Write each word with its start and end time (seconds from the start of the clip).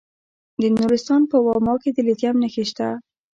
د 0.61 0.63
نورستان 0.77 1.21
په 1.31 1.37
واما 1.45 1.73
کې 1.81 1.89
د 1.93 1.97
لیتیم 2.07 2.35
نښې 2.41 2.63
شته. 2.69 2.87